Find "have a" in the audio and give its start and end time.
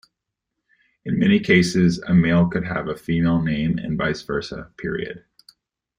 2.65-2.95